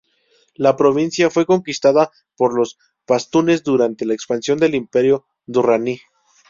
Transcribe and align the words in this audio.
La 0.55 0.75
provincia 0.75 1.29
fue 1.29 1.45
conquistada 1.45 2.09
por 2.35 2.57
los 2.57 2.79
pastunes 3.05 3.63
durante 3.63 4.03
la 4.07 4.15
expansión 4.15 4.57
del 4.57 4.73
Imperio 4.73 5.27
Durrani. 5.45 6.01